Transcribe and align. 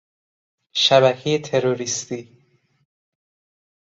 شبکه 0.73 1.39
تروریستی 1.39 2.43